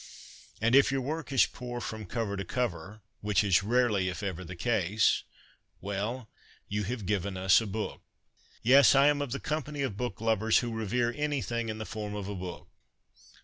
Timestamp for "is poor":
1.31-1.79